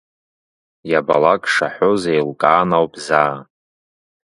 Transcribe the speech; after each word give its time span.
Иабалак 0.89 1.43
шаҳәоз 1.53 2.03
еилкаан 2.13 2.69
ауп 2.77 2.93
заа… 3.05 3.37